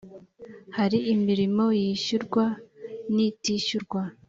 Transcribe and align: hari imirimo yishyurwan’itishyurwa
hari 0.77 0.97
imirimo 1.13 1.65
yishyurwan’itishyurwa 1.81 4.01